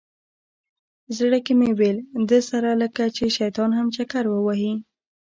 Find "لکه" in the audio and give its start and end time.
2.81-3.03